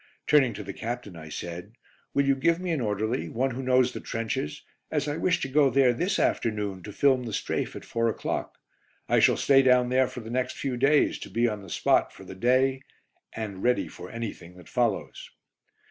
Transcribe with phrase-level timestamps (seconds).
[0.25, 1.73] Turning to the Captain, I said:
[2.15, 3.29] "Will you give me an orderly?
[3.29, 7.21] One who knows the trenches, as I wish to go there this afternoon to film
[7.25, 8.57] the 'strafe' at 4 o'clock.
[9.07, 12.11] I shall stay down there for the next few days, to be on the spot
[12.11, 12.81] for 'The Day,'
[13.33, 15.29] and ready for anything that follows."